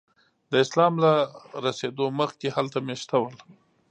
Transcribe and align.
د 0.51 0.53
اسلام 0.63 0.93
له 1.03 1.13
رسېدو 1.65 2.05
مخکې 2.19 2.47
هلته 2.55 2.77
میشته 2.87 3.15
ول. 3.21 3.35